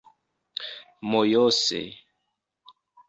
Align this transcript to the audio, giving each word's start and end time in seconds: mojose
mojose 1.09 1.81